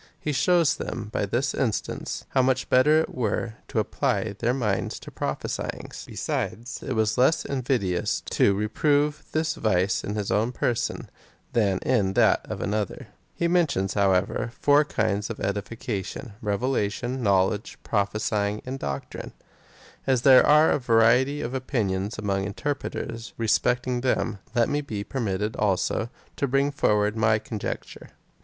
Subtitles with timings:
[0.19, 4.97] He shows them by this instance, how much better it were to apply their minds
[4.99, 6.05] to prophesyings.
[6.07, 11.07] Besides, it was less invidious to reprove this vice in his own person,
[11.53, 13.09] than in that of an other.
[13.35, 19.33] He mentions, however, four different kinds of edification— revelation, knowledge, prophesyiiig, and doctrine.
[20.07, 25.55] As there are a variety of opinions among interpreters respecting them, let me be permitted,
[25.57, 28.07] also, to bring forward my con jecture.